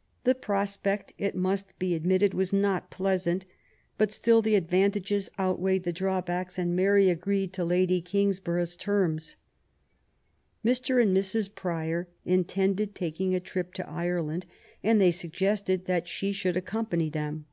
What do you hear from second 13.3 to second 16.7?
a trip to Ireland, and they suggested that she should